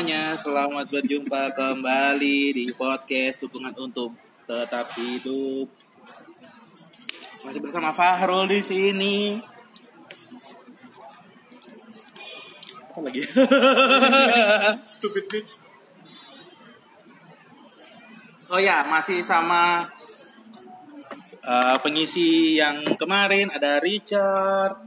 [0.00, 4.16] Semuanya, selamat berjumpa kembali di podcast Dukungan untuk
[4.48, 5.68] Tetap Hidup.
[7.44, 9.44] Masih bersama Fahrul di sini.
[12.88, 13.20] Apa lagi?
[14.96, 15.60] Stupid bitch.
[18.48, 19.84] oh ya, masih sama
[21.44, 24.80] eh, pengisi yang kemarin ada Richard.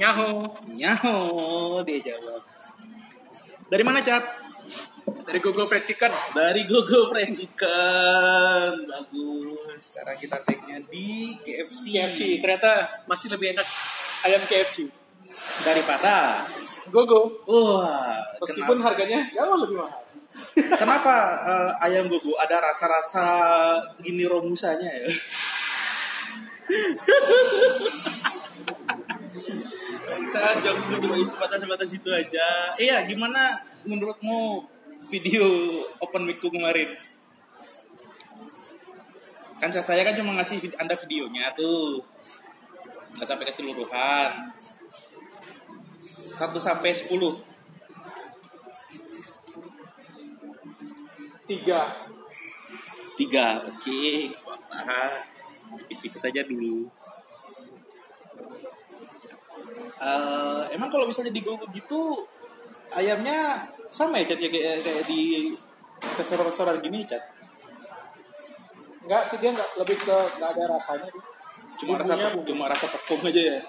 [0.00, 0.56] Nyaho.
[0.72, 2.53] Nyaho, dia jawab.
[3.74, 4.22] Dari mana, Cat?
[5.26, 6.14] Dari Google Fried Chicken.
[6.30, 8.86] Dari Google Fried Chicken.
[8.86, 9.90] Bagus.
[9.90, 11.90] Sekarang kita tag-nya di KFC.
[11.90, 12.20] KFC.
[12.38, 13.66] Ternyata masih lebih enak
[14.30, 14.86] ayam KFC.
[15.66, 16.38] Daripada
[16.94, 17.42] Gogo.
[17.50, 19.98] Wah, Meskipun kenapa, harganya jauh lebih mahal.
[20.78, 23.26] kenapa eh, ayam gogo ada rasa-rasa
[23.98, 25.10] gini romusanya ya?
[30.34, 32.74] Saya jokes gue cuma sebatas-sebatas itu aja.
[32.74, 33.54] Iya, gimana
[33.86, 34.66] menurutmu
[35.06, 35.46] video
[36.02, 36.90] open mic kemarin?
[39.62, 42.02] Kan saya kan cuma ngasih vid- anda videonya tuh.
[43.14, 44.30] Nggak sampai keseluruhan.
[46.02, 47.38] 1 sampai 10.
[51.46, 51.80] Tiga.
[53.14, 54.02] Tiga, oke,
[54.42, 55.22] apa-apa.
[55.78, 56.90] Tipis-tipis saja dulu.
[59.94, 62.26] Eh, emang kalau misalnya di Gogo gitu,
[62.92, 65.54] ayamnya sama ya Cat ya kayak, kayak di
[66.18, 67.22] restoran-restoran gini Cat?
[69.06, 71.10] Enggak sih dia enggak lebih ke enggak ada rasanya.
[71.74, 72.48] Cuma rasa Bumbunya te- bumbu.
[72.48, 73.60] cuma rasa tepung aja ya.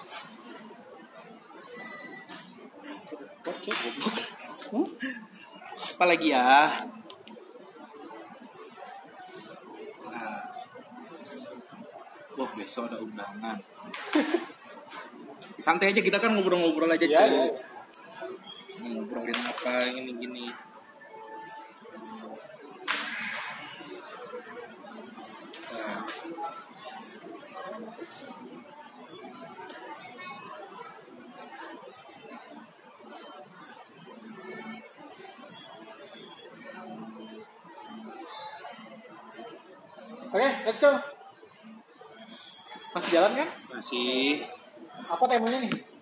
[3.46, 3.70] Oke.
[4.74, 4.86] Hmm?
[5.94, 6.42] Apa lagi ya?
[10.06, 10.42] Nah.
[12.36, 13.58] Wah, besok ada undangan.
[15.66, 17.10] Santai aja kita kan ngobrol-ngobrol aja cuy.
[17.10, 17.50] iya.
[18.86, 20.46] Ngobrolin apa gini-gini.
[25.74, 26.06] Nah.
[40.30, 40.94] Oke, let's go.
[42.94, 43.48] Masih jalan kan?
[43.74, 44.46] Masih
[45.06, 45.96] Apa temanya nih?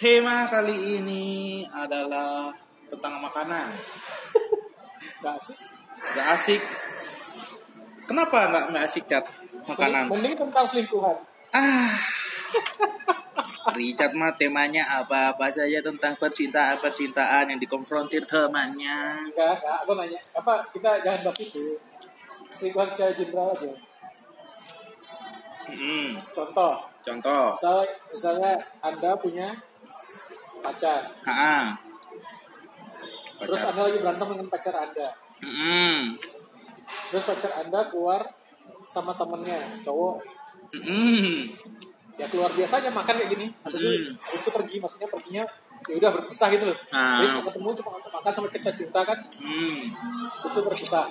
[0.00, 2.48] tema kali ini adalah
[2.88, 3.68] tentang makanan.
[5.20, 5.56] Enggak sih.
[6.00, 6.62] Gak asik.
[8.08, 9.28] Kenapa nggak nggak asik cat
[9.68, 10.08] makanan?
[10.08, 11.20] Mending tentang selingkuhan.
[11.52, 11.92] Ah.
[13.76, 19.28] Richard mah temanya apa-apa saja tentang percintaan percintaan yang dikonfrontir temannya.
[19.28, 19.76] Enggak, enggak.
[19.84, 20.16] Aku nanya.
[20.32, 21.76] Apa kita jangan bahas itu.
[22.48, 23.70] Selingkuhan secara general aja.
[25.70, 26.89] Hmm, Contoh.
[27.00, 29.48] Contoh, Misalnya, misalnya Anda punya
[30.60, 31.00] pacar.
[33.40, 33.68] Terus pacar.
[33.72, 35.08] Anda lagi berantem dengan pacar Anda.
[35.40, 36.02] Hmm,
[36.84, 38.20] Terus pacar Anda keluar
[38.84, 40.20] sama temennya, cowok.
[40.74, 41.36] hmm,
[42.14, 43.46] Ya keluar biasa aja makan kayak gini.
[43.64, 44.12] Habis itu, Hmm.
[44.12, 45.44] habis itu pergi, maksudnya perginya
[45.88, 46.76] ya udah berpisah gitu loh.
[46.92, 47.24] Ah.
[47.24, 49.80] Jadi ketemu cuma makan sama cerita cinta kan, hmm.
[50.44, 51.06] terus itu berpisah.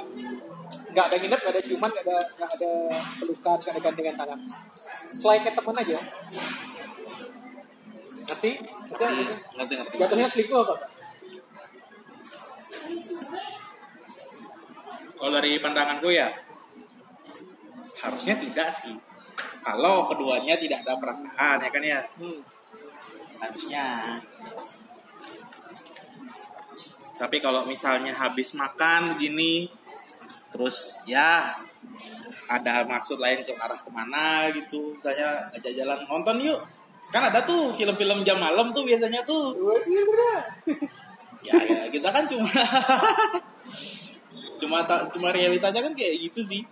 [0.90, 2.72] Nggak ada nginep, nggak ada ciuman, nggak ada nggak ada
[3.22, 4.40] pelukan, nggak ada gandengan tangan.
[5.10, 6.00] Selain kayak temen aja.
[8.30, 8.52] Ngerti?
[8.62, 9.04] Ngerti?
[9.06, 9.24] Ngerti?
[9.58, 9.96] ngerti ngerti.
[10.02, 10.76] Jatuhnya selingkuh apa?
[15.20, 16.32] Kalau dari pandanganku ya
[18.00, 18.96] harusnya tidak sih.
[19.60, 22.40] Kalau keduanya tidak ada perasaan ya kan ya Hmm.
[23.44, 23.86] harusnya.
[27.20, 29.68] Tapi kalau misalnya habis makan gini,
[30.50, 31.54] terus ya
[32.50, 36.60] ada maksud lain ke arah ke mana gitu, misalnya ajak jalan nonton yuk.
[37.10, 39.54] Kan ada tuh film-film jam malam tuh biasanya tuh.
[41.46, 42.46] Ya, ya kita kan cuma
[44.62, 46.64] cuma cuma realitanya kan kayak gitu sih.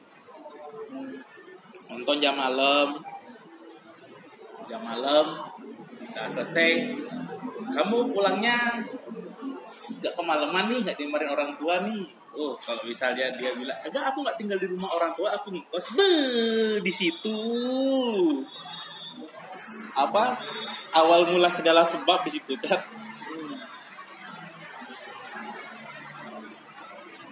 [1.87, 2.99] Nonton jam malam,
[4.67, 5.25] jam malam,
[6.13, 6.97] udah selesai.
[7.67, 8.57] Kamu pulangnya
[10.01, 12.16] nggak kemalaman nih, nggak dimarahin orang tua nih.
[12.37, 15.97] Oh, kalau misalnya dia bilang, enggak aku nggak tinggal di rumah orang tua, aku ngekos.
[15.97, 16.13] Be,
[16.85, 17.39] di situ.
[19.97, 20.37] Apa?
[20.93, 22.77] Awal mula segala sebab di situ kan.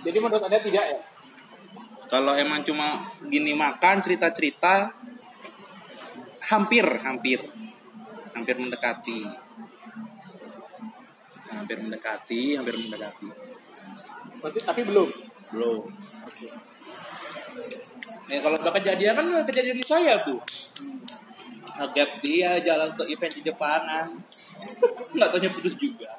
[0.01, 0.99] Jadi menurut Anda tidak ya?
[2.09, 2.85] Kalau emang cuma
[3.29, 4.93] gini makan cerita-cerita
[6.49, 7.41] hampir hampir
[8.37, 9.25] hampir mendekati
[11.49, 13.44] hampir mendekati hampir mendekati
[14.45, 15.09] Berarti tapi belum.
[15.49, 15.81] belum
[18.29, 20.37] Nih kalau udah kejadian kan udah kejadian di saya tuh.
[21.81, 24.07] Ngegap dia jalan ke event di Jepangan.
[25.17, 26.13] Nggak taunya putus juga.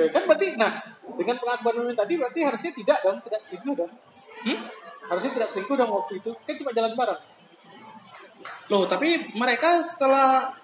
[0.00, 0.80] Ya kan berarti nah
[1.20, 3.92] dengan pengakuan Mimin tadi berarti harusnya tidak dong, tidak selingkuh dong.
[4.48, 4.60] Hmm?
[5.12, 6.32] Harusnya tidak selingkuh dong waktu itu.
[6.40, 7.20] Kan cuma jalan bareng.
[8.72, 10.56] Loh, tapi mereka setelah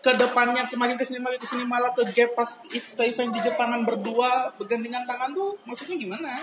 [0.00, 3.36] ke depannya makin ke sini makin ke sini malah ke gap pas if, ke event
[3.36, 6.40] di Jepangan berdua bergandengan tangan tuh maksudnya gimana?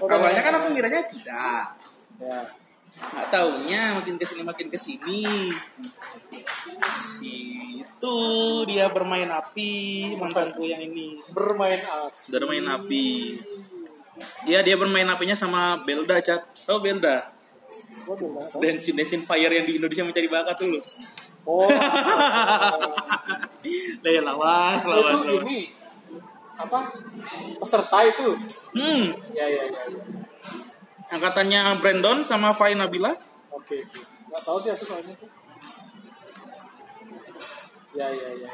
[0.00, 1.76] Oh, Awalnya kan aku ngiranya tidak.
[2.16, 2.40] Ya.
[3.00, 5.24] Nggak taunya makin ke sini makin ke sini
[6.92, 7.34] si
[7.80, 8.18] itu
[8.68, 9.72] dia bermain api
[10.20, 12.28] mantanku yang ini Bermain api.
[12.28, 13.08] bermain api
[14.44, 17.32] Iya dia bermain apinya sama Belda cat oh Belda.
[18.60, 20.84] Dancing Dancing Fire yang di Indonesia mencari bakat tuh loh
[21.50, 21.66] Oh.
[24.00, 25.18] Lah lawas itu lawas.
[25.18, 25.74] lawas ini
[26.60, 26.80] apa
[27.58, 28.38] peserta itu?
[28.76, 29.16] Hmm.
[29.34, 30.02] Ya ya ya, ya.
[31.10, 33.10] angkatannya Brandon sama Fai Nabila.
[33.50, 34.00] Oke oke.
[34.30, 35.40] Nggak tahu sih aku soalnya tuh
[37.90, 38.50] ya ya ya, ya.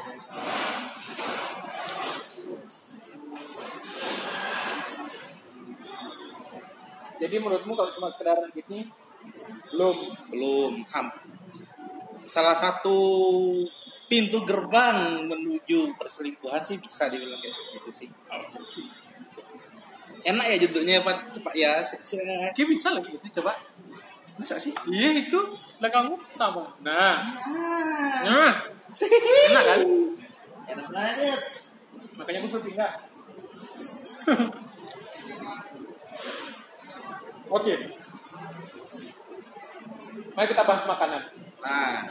[7.21, 8.89] jadi menurutmu kalau cuma sekedar gini
[9.69, 9.97] belum?
[10.33, 11.07] Belum ham
[12.27, 12.99] salah satu
[14.07, 18.09] pintu gerbang menuju perselingkuhan sih bisa dibilang kayak gitu sih.
[20.27, 21.31] Enak ya judulnya pak.
[21.31, 21.71] Cepat ya
[22.51, 23.55] Oke bisa lagi gitu coba.
[24.35, 24.75] Masa sih.
[24.91, 25.39] Iya itu
[25.79, 26.67] lah kamu sama.
[26.83, 27.23] Nah.
[27.23, 28.53] Ah, nah.
[29.51, 29.79] Enak kan?
[30.67, 31.39] Enak banget.
[32.19, 32.91] Makanya aku suruh pindah.
[37.55, 37.73] Oke.
[40.35, 42.05] Mari kita bahas makanan nah.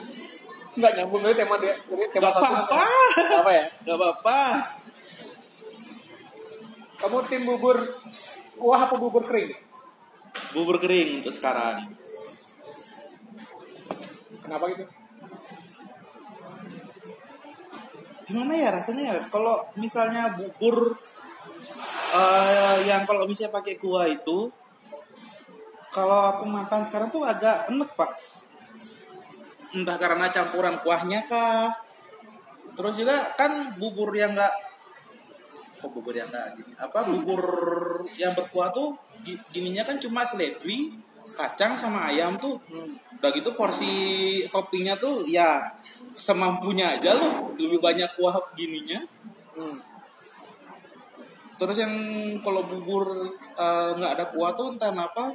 [0.77, 1.75] Nggak nyambung dari tema dia.
[2.13, 2.81] Tema Gak apa-apa.
[3.41, 3.65] apa ya?
[3.87, 4.41] Nggak apa-apa.
[6.97, 7.77] Kamu tim bubur
[8.57, 9.53] kuah apa bubur kering?
[10.53, 11.93] Bubur kering untuk sekarang.
[14.45, 14.85] Kenapa gitu?
[18.27, 19.15] Gimana ya rasanya ya?
[19.33, 20.99] Kalau misalnya bubur
[22.17, 24.51] eh, yang kalau misalnya pakai kuah itu
[25.93, 28.11] kalau aku makan sekarang tuh agak enek pak
[29.75, 31.73] entah karena campuran kuahnya kah.
[32.77, 34.55] Terus juga kan bubur yang enggak
[35.81, 36.73] kok bubur yang enggak gini?
[36.77, 37.43] Apa bubur
[38.21, 40.93] yang berkuah tuh gi- gininya kan cuma seledri
[41.35, 42.61] kacang sama ayam tuh.
[43.19, 43.93] Udah gitu porsi
[44.53, 45.73] toppingnya tuh ya
[46.17, 49.01] semampunya aja loh lebih banyak kuah gininya.
[51.57, 51.93] Terus yang
[52.45, 55.33] kalau bubur eh, nggak ada kuah tuh entah kenapa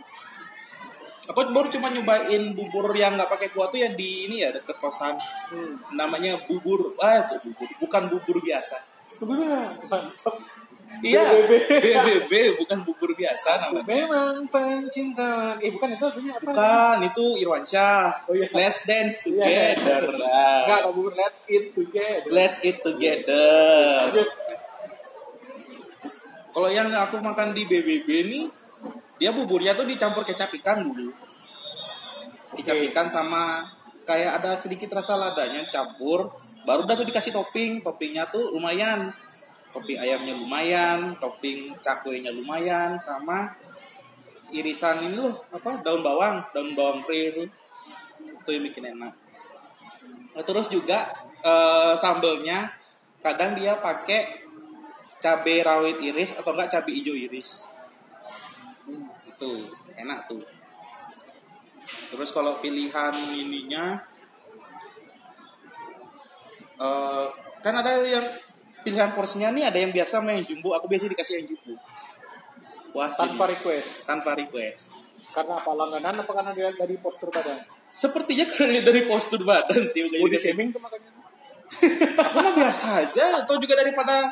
[1.31, 4.75] aku baru cuma nyobain bubur yang nggak pakai kuah tuh yang di ini ya deket
[4.75, 5.15] kosan
[5.47, 5.79] Hmm.
[5.91, 8.75] namanya bubur ah kok bubur bukan bubur biasa
[9.21, 10.35] mantap.
[10.99, 11.71] iya BBB.
[11.71, 15.55] BBB bukan bubur biasa namanya Memang pencinta.
[15.57, 16.43] Eh bukan itu apa?
[16.43, 18.47] bukan itu Irwansyah Oh, iya.
[18.51, 19.71] let's dance Iya, iya.
[19.71, 22.27] together Enggak, lah kalau bubur let's eat together.
[22.29, 24.09] let's eat together.
[26.51, 28.43] Kalau yang aku makan di BBB nih,
[29.15, 31.07] dia buburnya tuh dicampur kecap ikan dulu.
[32.51, 32.91] Oke.
[32.91, 33.63] ikan sama
[34.03, 36.31] kayak ada sedikit rasa ladanya campur,
[36.67, 37.79] baru dah tuh dikasih topping.
[37.79, 39.11] Toppingnya tuh lumayan.
[39.71, 43.55] Topping ayamnya lumayan, topping cakwenya lumayan, sama
[44.51, 47.47] irisan ini loh, apa daun bawang, daun bawang pre itu.
[48.19, 49.15] Itu yang bikin enak.
[50.35, 51.07] Nah, terus juga
[51.39, 52.67] eh, sambelnya
[53.23, 54.43] kadang dia pakai
[55.21, 57.77] cabai rawit iris atau enggak cabai hijau iris
[59.29, 59.51] itu
[59.93, 60.41] enak tuh
[62.11, 64.03] terus kalau pilihan ininya
[66.77, 67.25] eh,
[67.61, 68.25] kan ada yang
[68.81, 71.77] pilihan porsinya nih ada yang biasa sama yang jumbo aku biasa dikasih yang jumbo
[72.91, 73.53] puas Tanpa jadi.
[73.55, 73.89] request.
[74.03, 74.83] tanpa request
[75.31, 75.71] Karena apa?
[75.71, 77.55] Langganan apa karena dia dari postur badan?
[77.87, 81.09] sepertinya karena dari postur badan sih udah Body dikasih shaming tuh makanya.
[82.27, 84.27] aku mah biasa aja atau juga daripada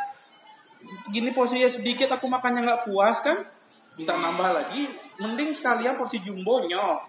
[1.08, 3.40] gini porsinya sedikit aku makannya nggak puas kan
[3.96, 7.00] minta nambah lagi mending sekalian porsi jumbo nyoh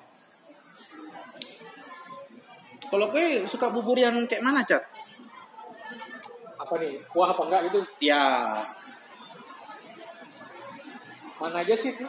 [2.91, 4.83] kalau gue suka bubur yang kayak mana cat
[6.61, 7.01] Apa nih?
[7.09, 7.81] Kuah apa enggak gitu?
[8.05, 8.53] ya
[11.41, 12.05] Mana aja sih itu?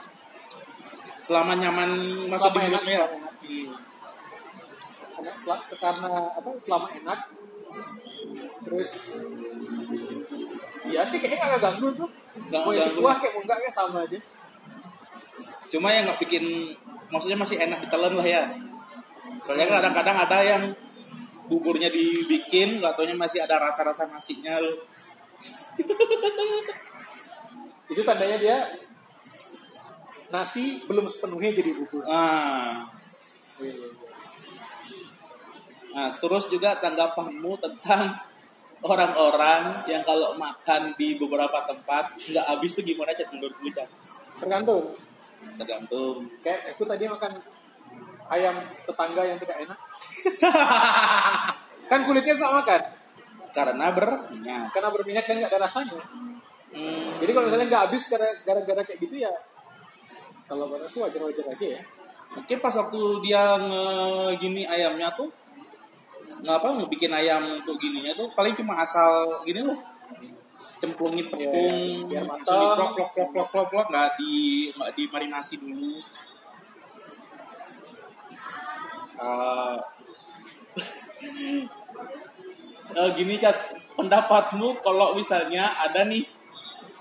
[1.22, 1.92] selama nyaman
[2.28, 3.08] masuk Selama di mulutnya ya.
[5.16, 6.50] Karena, karena apa?
[6.60, 7.20] Selama enak.
[8.68, 8.90] Terus
[10.92, 12.10] Iya sih kayaknya nggak ganggu tuh.
[12.52, 14.20] Nggak Mau isi kuah kayak mau enggak kayak sama aja.
[15.72, 16.44] cuma yang nggak bikin
[17.08, 18.44] maksudnya masih enak ditelan lah ya
[19.42, 20.64] soalnya kadang-kadang ada yang
[21.50, 24.78] buburnya dibikin nggak taunya masih ada rasa-rasa nasinya loh
[27.92, 28.58] Itu tandanya dia
[30.32, 32.08] nasi belum sepenuhnya jadi bubur.
[32.08, 32.88] ah
[35.92, 38.16] Nah, terus juga tanggapanmu tentang
[38.80, 43.92] orang-orang yang kalau makan di beberapa tempat nggak habis tuh gimana cat menurut lu cat
[44.40, 44.96] Tergantung.
[45.60, 47.44] tergantung Kayak aku tadi makan
[48.32, 48.56] ayam
[48.88, 49.80] tetangga yang tidak enak.
[51.92, 52.82] kan kulitnya nggak makan?
[53.52, 54.72] Karena berminyak.
[54.72, 56.00] Karena berminyak dan nggak ada rasanya.
[56.72, 59.32] hmm, Jadi kalau misalnya nggak habis gara- gara-gara kayak gitu ya
[60.52, 61.82] kalau menurut aku wajar-wajar aja ya.
[62.36, 63.86] mungkin pas waktu dia nge
[64.36, 65.32] gini ayamnya tuh
[66.44, 69.80] ngapa ngebikin ayam untuk gininya tuh paling cuma asal gini loh
[70.84, 75.96] cemplungin tepung biar langsung plok plok plok plok plok nggak di nggak dimarinasi dulu
[82.92, 83.56] Eh, gini cat
[83.96, 86.28] pendapatmu kalau misalnya ada nih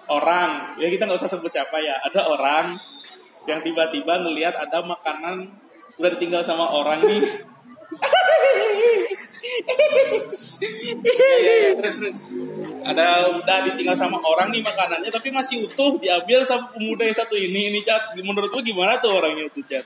[0.07, 2.79] orang ya kita nggak usah sebut siapa ya ada orang
[3.51, 5.51] yang tiba-tiba ngelihat ada makanan
[5.99, 7.23] udah ditinggal sama orang nih.
[11.81, 12.19] Terus terus.
[12.87, 17.35] ada udah ditinggal sama orang nih makanannya tapi masih utuh diambil sama pemuda yang satu
[17.35, 17.75] ini.
[17.75, 19.83] Ini cat menurut lu gimana tuh orangnya tuh cat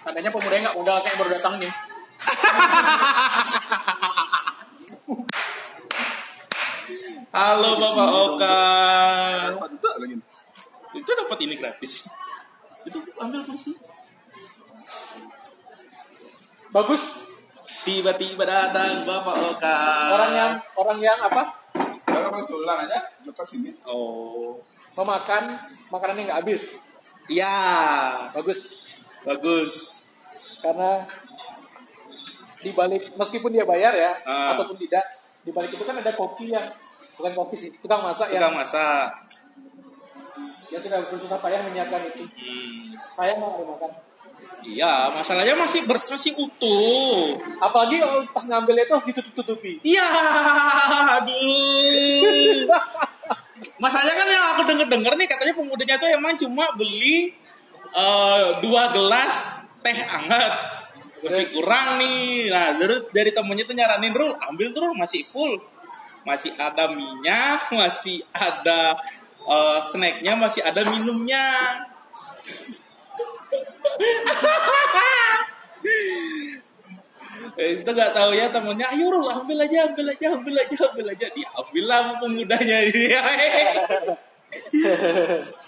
[0.00, 1.72] Tandanya pemudanya nggak modal kayak baru datang nih.
[7.30, 8.58] halo bapak Oka
[10.90, 12.10] itu dapat ini gratis
[12.82, 13.78] itu ambil kursi
[16.70, 17.26] Bagus.
[17.82, 19.74] tiba-tiba datang bapak Oka
[20.14, 21.50] Orang yang orang yang apa?
[21.74, 23.70] Kita kebetulan aja dekat sini.
[23.86, 24.58] oh
[24.94, 25.54] Memakan
[25.88, 26.62] makanan yang nggak habis.
[27.30, 27.54] iya
[28.34, 28.79] Bagus.
[29.24, 30.04] Bagus.
[30.60, 31.04] Karena
[32.60, 34.52] di balik meskipun dia bayar ya Ah.
[34.52, 35.00] ataupun tidak
[35.40, 36.68] di balik itu kan ada koki yang
[37.16, 39.08] bukan koki sih tukang masak tukang yang masak.
[40.68, 42.22] Yang sudah bersusah payah menyiapkan itu.
[42.28, 42.92] Hmm.
[43.16, 43.90] saya mau makan.
[44.60, 47.40] Iya masalahnya masih bers masih utuh.
[47.64, 49.80] Apalagi kalau pas ngambil itu harus ditutup-tutupi.
[49.80, 50.04] Iya,
[51.16, 52.68] aduh.
[53.82, 57.32] Masalahnya kan yang aku denger-denger nih katanya pemudanya tuh emang cuma beli
[57.94, 60.52] eh, dua gelas teh hangat.
[61.20, 62.48] Masih kurang nih.
[62.48, 65.60] Nah, dari, dari temennya tuh nyaranin Rul, ambil tuh masih full.
[66.24, 68.96] Masih ada minyak, masih ada
[69.44, 71.46] eh, snacknya, masih ada minumnya.
[77.60, 81.06] Eh, itu nggak tahu ya temennya ayo Rul ambil aja ambil aja ambil aja ambil
[81.12, 82.78] aja diambil lah pemudanya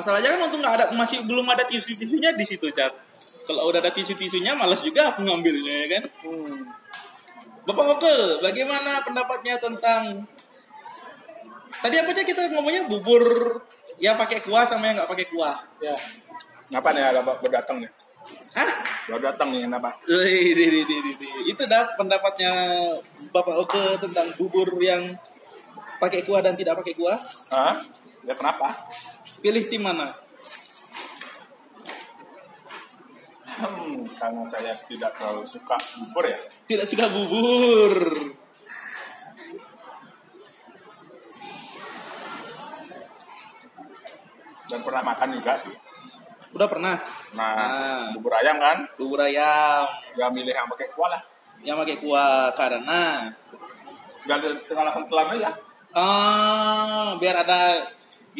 [0.00, 2.96] masalahnya kan untuk nggak ada masih belum ada tisu tisunya di situ cat
[3.44, 6.58] kalau udah ada tisu tisunya malas juga aku ngambilnya ya kan hmm.
[7.68, 10.24] bapak oke bagaimana pendapatnya tentang
[11.84, 13.24] tadi apa aja kita ngomongnya bubur
[14.00, 15.92] yang pakai kuah sama yang nggak pakai kuah ya
[16.70, 17.90] Ngapa nih agak baru datang nih?
[18.54, 18.70] Hah?
[19.10, 19.90] Baru datang nih kenapa?
[20.06, 21.28] Wih, di, di, di, di, di.
[21.50, 22.52] Itu dah pendapatnya
[23.34, 25.18] Bapak Oke tentang bubur yang
[25.98, 27.18] pakai kuah dan tidak pakai kuah.
[27.50, 27.82] Hah?
[28.22, 28.70] Ya kenapa?
[29.40, 30.08] Pilih tim mana?
[33.60, 36.38] Hmm, karena saya tidak terlalu suka bubur ya.
[36.64, 37.92] Tidak suka bubur.
[44.70, 45.74] Dan pernah makan juga sih.
[46.50, 46.94] Udah pernah?
[47.34, 48.02] Nah, Nah.
[48.14, 49.86] bubur ayam kan, Bubur ayam
[50.18, 51.22] ya milih yang pakai kuah lah.
[51.60, 53.28] yang pakai kuah karena
[54.24, 55.50] Gak ada tinggal langsung telan aja.
[55.92, 57.60] ah biar ada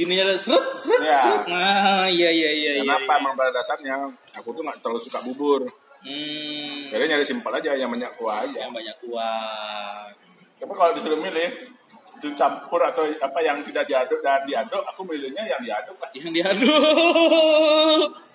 [0.01, 1.21] gininya ada seret seret Ya.
[1.21, 1.43] seret.
[1.47, 2.71] Nah, iya iya iya.
[2.81, 3.21] Kenapa iya.
[3.21, 3.95] emang pada dasarnya
[4.33, 5.69] aku tuh gak terlalu suka bubur.
[6.01, 8.57] Hmm, Jadi nyari simpel aja yang banyak kuah aja.
[8.65, 10.09] yang banyak kuah.
[10.57, 11.69] Tapi kalau disuruh milih
[12.17, 16.09] itu campur atau apa yang tidak diaduk dan diaduk, aku milihnya yang diaduk lah.
[16.17, 18.09] Yang diaduk.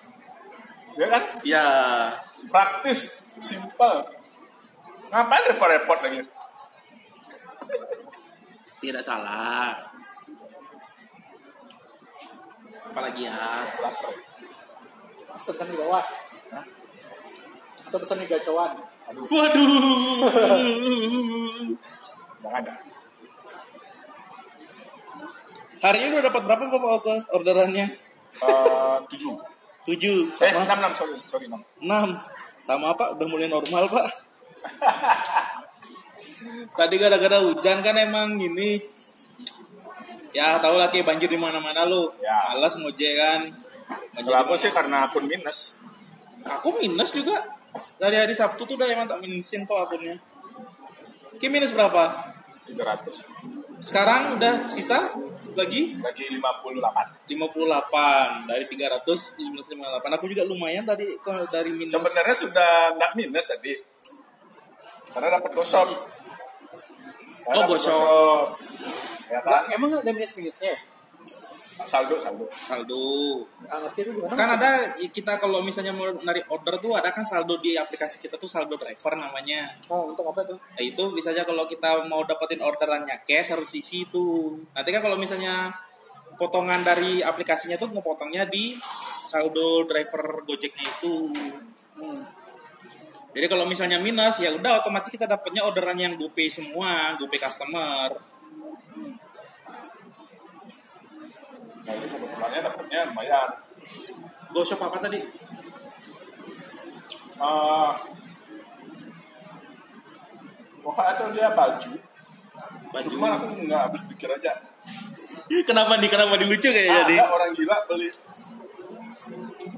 [0.96, 1.22] Ya kan?
[1.44, 1.64] Ya,
[2.48, 4.00] Praktis, simpel.
[5.12, 6.24] Ngapain repot-repot lagi?
[8.80, 9.76] tidak salah.
[12.96, 13.36] Apalagi ya?
[15.36, 16.00] Pesan di bawah
[16.48, 16.64] Hah?
[17.84, 18.72] atau pesan di gacoan
[19.28, 20.32] Waduh.
[22.40, 22.72] Jangan ada.
[25.76, 27.84] Hari ini udah dapat berapa Bapak Oke orderannya?
[28.40, 29.36] Eh, tujuh.
[29.84, 31.60] Tujuh Eh, sama enam, enam, sorry, sorry, enam.
[31.84, 32.16] enam.
[32.64, 34.08] Sama Pak udah mulai normal Pak.
[36.80, 38.95] Tadi gara-gara hujan kan emang gini.
[40.36, 42.12] Ya tahu lah kayak banjir di mana-mana lo.
[42.20, 42.52] Ya.
[42.52, 43.40] Malas ngojek kan.
[44.12, 45.80] Banjir aku sih karena akun minus.
[46.44, 47.40] Aku minus juga.
[47.96, 50.20] Dari hari Sabtu tuh udah emang tak minusin kok akunnya.
[51.40, 52.36] Ki minus berapa?
[52.68, 53.80] 300.
[53.80, 55.16] Sekarang udah sisa
[55.56, 57.32] lagi Lagi 58.
[57.32, 60.16] 58 dari 300 minus 58.
[60.20, 61.96] Aku juga lumayan tadi kalau dari minus.
[61.96, 63.72] Sebenarnya sudah nggak minus tadi.
[65.16, 65.88] Karena dapat gosok.
[67.56, 68.58] Oh, gosok.
[69.26, 69.66] Ya kan?
[69.74, 70.76] emang nggak ada minus minusnya
[71.76, 72.48] Saldo, saldo.
[72.56, 73.04] saldo
[73.68, 77.76] ngerti gimana kan ada kita kalau misalnya mau narik order tuh ada kan saldo di
[77.76, 81.68] aplikasi kita tuh saldo driver namanya oh untuk apa tuh Nah, itu bisa aja kalau
[81.68, 84.56] kita mau dapetin orderannya cash harus isi itu.
[84.72, 85.68] Nanti kan kalau misalnya
[86.40, 88.76] potongan dari aplikasinya tuh ngepotongnya di
[89.28, 91.28] saldo driver Gojeknya itu.
[92.00, 92.20] hmm.
[93.36, 98.35] Jadi kalau misalnya minus ya udah otomatis kita dapatnya orderan yang GoPay semua, GoPay customer.
[101.86, 103.50] Nah itu kebetulannya dapatnya lumayan.
[104.50, 105.20] Gosok apa tadi?
[107.36, 107.92] Uh,
[110.82, 111.92] pokoknya ada dia baju.
[112.90, 113.06] Baju.
[113.12, 114.52] Cuman aku nggak habis pikir aja.
[115.68, 116.10] Kenapa nih?
[116.10, 117.16] Kenapa di lucu kayak jadi?
[117.22, 118.08] Ada orang gila beli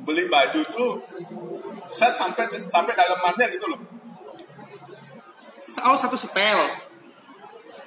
[0.09, 0.93] beli baju tuh
[1.93, 3.81] set sampai sampai dalamannya gitu loh.
[5.85, 6.65] Oh satu setel.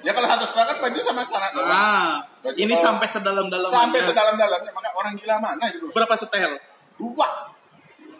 [0.06, 1.66] Ya kalau satu setel kan baju sama celana doang.
[1.70, 3.70] Ah, Baju ini kalau- sampai sedalam-dalamnya.
[3.72, 5.86] Sampai sedalam-dalamnya maka orang gila mana gitu.
[5.90, 6.58] Berapa setel?
[6.98, 7.28] Dua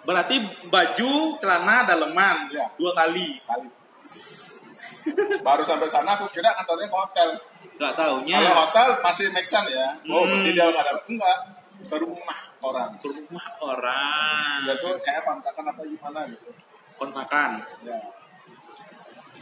[0.02, 0.34] Berarti
[0.66, 2.66] baju, celana, daleman Iya.
[2.74, 3.38] dua kali.
[3.42, 3.70] kali.
[5.42, 7.28] Baru sampai sana aku kira kantornya ke hotel.
[7.78, 8.34] Gak taunya.
[8.36, 9.94] Kalau hotel masih make sense ya.
[10.06, 10.42] Oh, Hmm.
[10.42, 11.36] berarti dia ada enggak
[11.82, 12.90] ke rumah orang.
[12.98, 16.50] ke rumah orang Ya tuh kayak kontrakan apa gimana gitu.
[16.94, 17.50] kontrakan
[17.82, 17.98] Ya.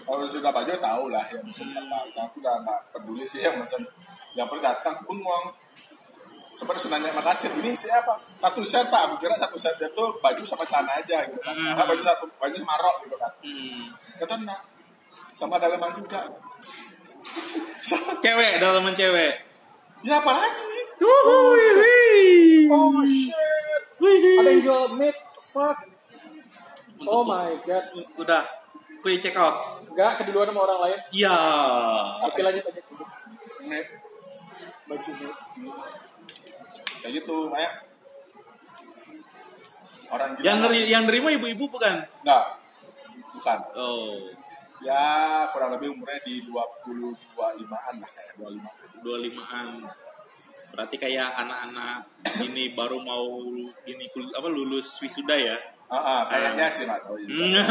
[0.00, 1.98] Kalau sudah baju tahu lah ya misalnya siapa.
[2.18, 3.84] Aku udah nggak peduli sih yang pesan.
[4.36, 5.44] Yang pernah datang bengong.
[6.50, 7.50] Seperti sunanya makasih.
[7.62, 8.20] Ini siapa?
[8.36, 9.10] Satu set pak.
[9.10, 11.54] Aku kira satu set itu baju sama celana aja gitu kan.
[11.56, 11.78] Hmm.
[11.78, 13.32] Ah, baju satu baju sama rok gitu kan.
[13.40, 13.84] hmm.
[14.20, 14.60] Kata enggak.
[15.34, 16.28] Sama dalaman juga.
[18.24, 19.34] cewek dalaman cewek
[20.00, 20.64] ya apa lagi?
[21.00, 22.68] Wih.
[22.72, 23.36] oh shit
[24.40, 25.76] ada yang jual meat fuck
[27.08, 27.84] oh my god
[28.16, 28.44] udah
[29.00, 31.36] quick check out enggak keduluan sama orang lain iya
[32.24, 32.64] oke lanjut
[33.60, 33.84] Nih,
[34.90, 35.10] baju
[37.00, 37.72] kayak gitu kayak
[40.10, 42.44] orang yang neri yang nerima ibu-ibu bukan Enggak.
[43.30, 43.58] Bukan.
[43.74, 44.18] oh
[44.80, 49.04] Ya kurang lebih umurnya di 20 25-an lah kayak 25.
[49.04, 49.84] dua limaan
[50.70, 52.04] berarti kayak anak-anak
[52.42, 53.44] ini baru mau
[53.84, 55.56] ini apa lulus wisuda ya
[55.90, 57.66] Ah, ah, kayaknya sih nggak tahu juga.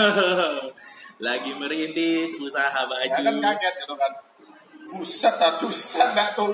[1.20, 4.12] lagi merintis usaha Ya baju kan kaget gitu kan.
[4.92, 6.52] Buset satu set nggak tuh.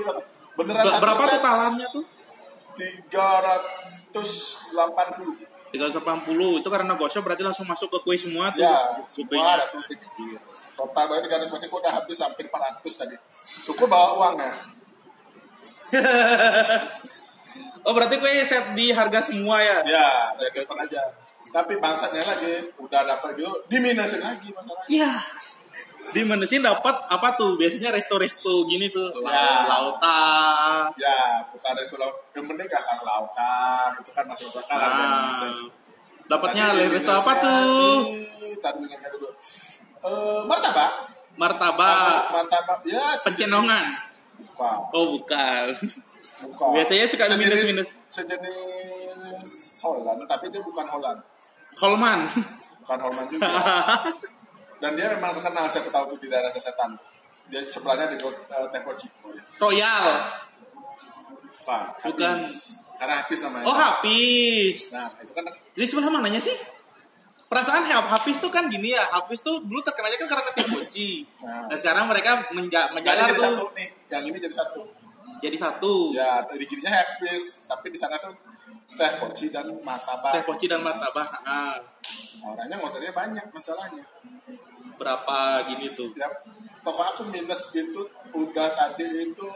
[0.55, 2.03] Beneran Ber- satu berapa set totalannya tuh
[2.75, 5.55] 380.
[5.75, 9.83] 380 itu karena gosok berarti langsung masuk ke kue semua tuh Ya, semua ada tuh.
[10.75, 13.15] Total berarti garis berarti udah habis hampir 400 tadi.
[13.63, 14.51] Syukur bawa uangnya.
[17.85, 21.01] oh berarti kue set di harga semua ya Ya, udah cepet aja.
[21.51, 24.87] Tapi bangsatnya lagi udah dapat gitu, diminusin lagi masalahnya.
[24.91, 25.13] Iya.
[26.15, 27.59] Di Menesin dapat apa tuh?
[27.59, 29.11] Biasanya resto-resto gini tuh.
[29.19, 29.67] Ya.
[29.67, 30.23] Lauta.
[30.95, 35.11] Ya, bukan restoran yang penting gak kan lautan, itu kan masuk akal harga Ah.
[35.27, 35.67] Indonesia.
[36.25, 37.95] Dapatnya resto apa tuh?
[38.07, 39.27] di- Tadi ingatkan dulu.
[40.01, 40.91] Eh, martabak.
[41.35, 42.31] Martabak.
[42.31, 42.77] Martabak.
[42.87, 43.83] Ya, Pencenongan.
[44.47, 44.77] Bukan.
[44.89, 45.65] Oh bukan.
[46.47, 46.69] bukan.
[46.71, 47.89] Biasanya suka Sejenis- minus-minus.
[48.07, 49.51] Sejenis
[49.81, 51.19] Holland, tapi dia bukan Holland.
[51.75, 52.19] Holman.
[52.79, 53.51] Bukan Holland juga.
[54.85, 56.93] Dan dia memang terkenal, saya tahu di daerah Sesetan.
[57.49, 59.33] Dia sebelahnya di uh, Tempo Cipo.
[59.33, 59.41] Ya.
[59.57, 60.05] Royal.
[62.05, 62.45] Bukan.
[63.01, 63.65] Karena habis namanya.
[63.65, 64.93] Oh Hafiz.
[64.93, 65.41] Nah, itu kan
[65.73, 66.53] Di sebelah mananya sih?
[67.49, 69.01] Perasaan Hafiz tuh kan gini ya.
[69.09, 71.25] Hafiz tuh dulu terkenalnya kan karena tim kunci.
[71.41, 71.65] Nah.
[71.65, 74.81] Nah sekarang mereka menja Jadi menjalar jadi satu nih, yang ini jadi satu.
[75.41, 75.93] jadi satu.
[76.13, 78.37] Ya, di gininya habis, tapi di sana tuh
[78.93, 80.29] teh poci dan martabak.
[80.29, 81.25] Teh poci dan martabak.
[81.41, 81.81] Ah.
[82.45, 84.05] Orangnya ordernya banyak masalahnya.
[84.95, 86.11] Berapa gini tuh?
[86.15, 86.31] Ya,
[86.83, 89.47] toko aku minus itu udah tadi itu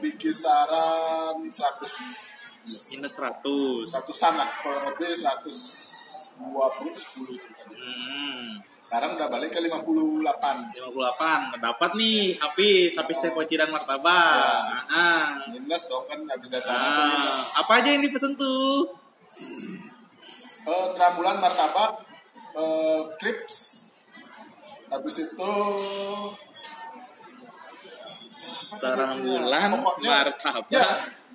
[0.00, 3.94] di kisaran 100 Minus 100.
[3.94, 7.74] ratusan lah kurang lebih 120 10 itu tadi.
[7.78, 8.58] Hmm.
[8.82, 10.74] Sekarang udah balik ke 58.
[10.74, 14.82] 58 dapat nih habis habis teh poci dan martabak.
[14.90, 15.38] Ah.
[15.50, 17.14] Minus dong kan habis dari sana.
[17.14, 17.62] Ah.
[17.62, 18.90] apa aja yang dipesen tuh?
[20.66, 22.02] Eh, terambulan martabak,
[22.58, 23.75] eh, crips,
[24.96, 25.50] habis itu
[28.76, 30.84] Terang bulan, martabak, Ya,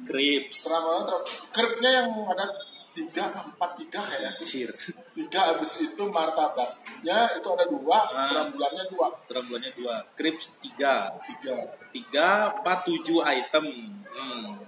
[0.03, 0.67] crips.
[0.67, 2.45] terambulan, ter- kripnya yang ada
[2.91, 4.69] tiga, empat tiga kayak Cir.
[5.15, 8.27] tiga habis itu martabaknya itu ada dua, Ah.
[8.27, 11.55] terambulannya dua, Terang bulannya dua, crips tiga, tiga.
[11.89, 13.65] tiga, empat, tujuh item.
[14.05, 14.59] Hmm.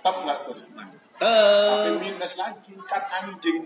[0.00, 0.56] Top nggak tuh?
[1.22, 2.02] Tapi Mantep.
[2.02, 3.62] minus lagi kan anjing.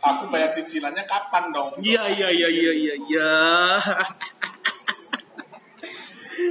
[0.00, 1.68] Aku bayar cicilannya kapan dong?
[1.78, 3.30] Iya iya iya iya iya iya.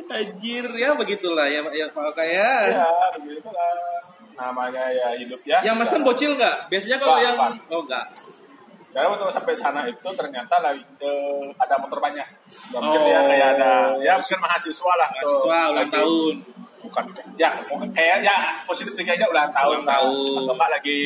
[0.05, 2.51] Anjir, ya begitulah ya Pak ya Pak Oka ya.
[2.71, 2.87] ya
[3.19, 3.73] begitu lah
[4.35, 6.67] namanya ya hidup ya Yang mesen bocil nggak?
[6.69, 7.37] Biasanya kalau yang
[7.71, 8.05] oh enggak.
[8.95, 12.23] Karena waktu sampai sana itu ternyata lagi eh, ada motor banyak.
[12.71, 13.11] Ya, mungkin Oh.
[13.11, 15.09] ya kayak ada ya mungkin mahasiswa lah.
[15.11, 16.35] Mahasiswa ulang tahun.
[16.85, 17.49] Bukan ya
[17.91, 18.37] kayak ya
[18.69, 19.81] positif tinggi aja ulang tahun.
[19.81, 20.37] Ulang tahun.
[20.45, 21.01] Atau enggak lagi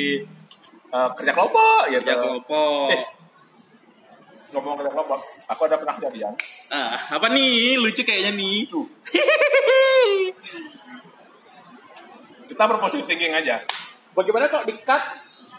[0.92, 2.88] eh, kerja kelompok ya Kerja kelompok.
[2.92, 3.04] Eh.
[4.50, 6.34] Ngomong kerja kelompok, aku ada pernah kejadian.
[6.74, 7.78] Ah, apa nih?
[7.78, 8.66] Lucu kayaknya nih.
[8.66, 8.82] Itu
[12.60, 13.64] kita berpositif thinking aja.
[14.12, 15.00] Bagaimana kalau di-cut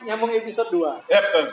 [0.05, 1.09] nyambung episode 2?
[1.09, 1.47] Ya betul.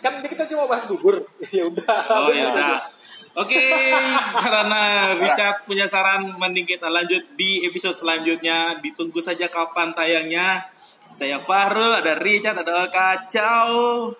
[0.00, 1.20] Kan kita cuma bahas bubur.
[1.56, 1.98] ya udah.
[2.08, 2.88] Oh ya udah.
[3.36, 3.68] Oke,
[4.48, 8.80] karena Richard punya saran, mending kita lanjut di episode selanjutnya.
[8.80, 10.72] Ditunggu saja kapan tayangnya.
[11.04, 13.28] Saya Fahrul, ada Richard, ada Oka.
[13.28, 14.16] Ciao.